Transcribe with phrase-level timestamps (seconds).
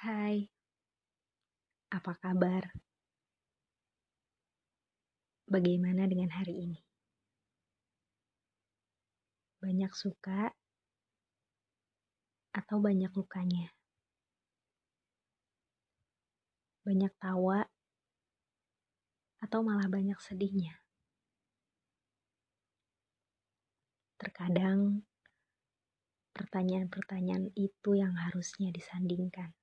[0.00, 0.48] Hai,
[1.92, 2.72] apa kabar?
[5.44, 6.80] Bagaimana dengan hari ini?
[9.60, 10.56] Banyak suka
[12.56, 13.76] atau banyak lukanya?
[16.80, 17.68] Banyak tawa
[19.44, 20.80] atau malah banyak sedihnya?
[24.16, 25.04] Terkadang
[26.32, 29.59] pertanyaan-pertanyaan itu yang harusnya disandingkan.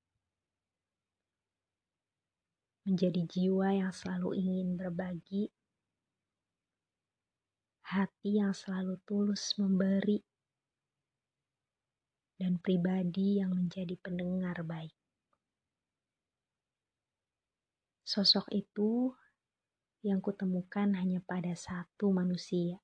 [2.87, 5.51] Menjadi jiwa yang selalu ingin berbagi,
[7.83, 10.23] hati yang selalu tulus memberi,
[12.39, 14.95] dan pribadi yang menjadi pendengar baik.
[18.07, 19.11] Sosok itu
[20.05, 22.79] yang kutemukan hanya pada satu manusia.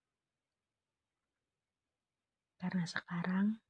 [2.60, 3.62] Karena sekarang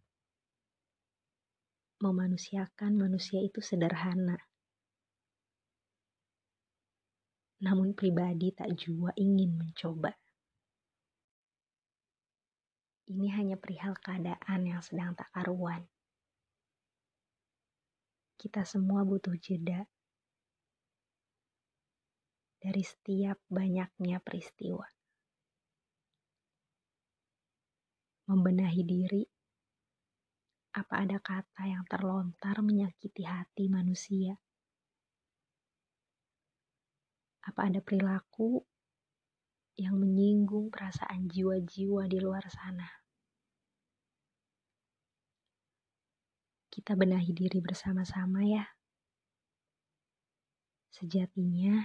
[2.02, 4.53] memanusiakan manusia itu sederhana.
[7.64, 10.12] Namun pribadi tak jua ingin mencoba.
[13.08, 15.88] Ini hanya perihal keadaan yang sedang tak karuan.
[18.36, 19.88] Kita semua butuh jeda
[22.60, 24.84] dari setiap banyaknya peristiwa.
[28.28, 29.24] Membenahi diri
[30.74, 34.34] apa ada kata yang terlontar menyakiti hati manusia?
[37.44, 38.64] Apa ada perilaku
[39.76, 42.88] yang menyinggung perasaan jiwa-jiwa di luar sana?
[46.72, 48.66] Kita benahi diri bersama-sama ya.
[50.90, 51.84] Sejatinya,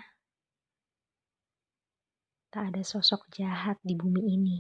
[2.49, 4.59] tak ada sosok jahat di bumi ini.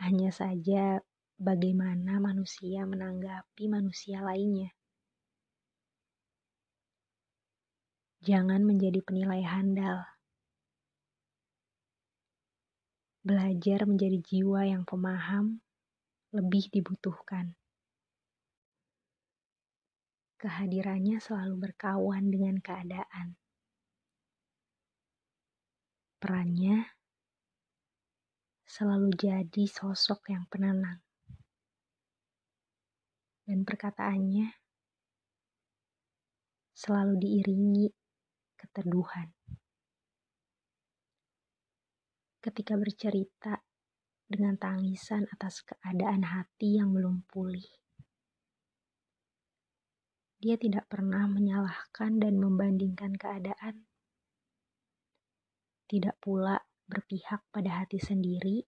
[0.00, 0.96] Hanya saja
[1.36, 4.72] bagaimana manusia menanggapi manusia lainnya.
[8.20, 10.04] Jangan menjadi penilai handal.
[13.24, 15.64] Belajar menjadi jiwa yang pemaham
[16.36, 17.56] lebih dibutuhkan.
[20.36, 23.40] Kehadirannya selalu berkawan dengan keadaan.
[26.20, 26.92] Perannya
[28.68, 31.00] selalu jadi sosok yang penenang
[33.50, 34.54] dan perkataannya
[36.70, 37.99] selalu diiringi
[38.60, 39.32] keteduhan.
[42.44, 43.64] Ketika bercerita
[44.28, 47.64] dengan tangisan atas keadaan hati yang belum pulih,
[50.40, 53.84] dia tidak pernah menyalahkan dan membandingkan keadaan.
[55.84, 56.56] Tidak pula
[56.88, 58.64] berpihak pada hati sendiri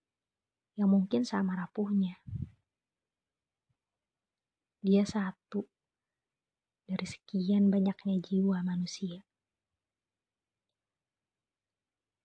[0.77, 2.21] yang mungkin sama rapuhnya.
[4.85, 5.65] Dia satu
[6.85, 9.32] dari sekian banyaknya jiwa manusia.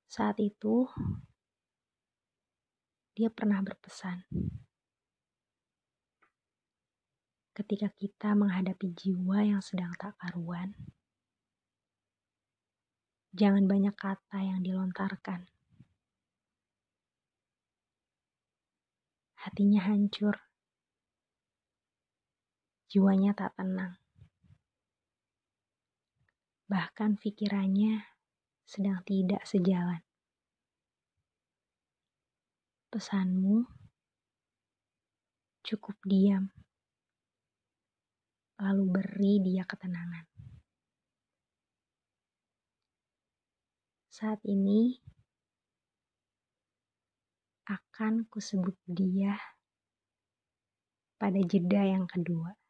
[0.08, 0.88] Saat itu,
[3.12, 4.24] dia pernah berpesan,
[7.52, 10.80] ketika kita menghadapi jiwa yang sedang tak karuan,
[13.36, 15.52] jangan banyak kata yang dilontarkan.
[19.44, 20.48] Hatinya hancur
[22.88, 24.00] jiwanya tak tenang.
[26.72, 28.17] Bahkan pikirannya
[28.68, 30.04] sedang tidak sejalan.
[32.92, 33.64] Pesanmu
[35.64, 36.52] cukup diam,
[38.60, 40.28] lalu beri dia ketenangan.
[44.12, 45.00] Saat ini
[47.72, 49.40] akan kusebut dia
[51.16, 52.67] pada jeda yang kedua.